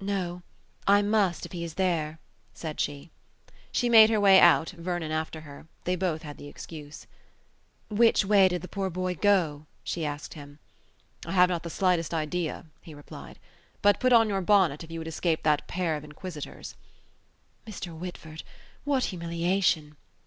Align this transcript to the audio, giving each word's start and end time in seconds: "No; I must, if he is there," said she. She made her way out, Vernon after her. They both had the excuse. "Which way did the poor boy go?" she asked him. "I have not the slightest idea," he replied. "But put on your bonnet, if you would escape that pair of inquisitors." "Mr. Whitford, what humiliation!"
"No; 0.00 0.40
I 0.86 1.02
must, 1.02 1.44
if 1.44 1.52
he 1.52 1.62
is 1.62 1.74
there," 1.74 2.18
said 2.54 2.80
she. 2.80 3.10
She 3.70 3.90
made 3.90 4.08
her 4.08 4.18
way 4.18 4.40
out, 4.40 4.70
Vernon 4.70 5.12
after 5.12 5.42
her. 5.42 5.66
They 5.84 5.94
both 5.94 6.22
had 6.22 6.38
the 6.38 6.46
excuse. 6.48 7.06
"Which 7.90 8.24
way 8.24 8.48
did 8.48 8.62
the 8.62 8.66
poor 8.68 8.88
boy 8.88 9.14
go?" 9.14 9.66
she 9.82 10.06
asked 10.06 10.32
him. 10.32 10.58
"I 11.26 11.32
have 11.32 11.50
not 11.50 11.64
the 11.64 11.68
slightest 11.68 12.14
idea," 12.14 12.64
he 12.80 12.94
replied. 12.94 13.38
"But 13.82 14.00
put 14.00 14.14
on 14.14 14.30
your 14.30 14.40
bonnet, 14.40 14.82
if 14.82 14.90
you 14.90 15.00
would 15.00 15.06
escape 15.06 15.42
that 15.42 15.68
pair 15.68 15.96
of 15.96 16.04
inquisitors." 16.04 16.76
"Mr. 17.66 17.94
Whitford, 17.94 18.42
what 18.84 19.04
humiliation!" 19.12 19.96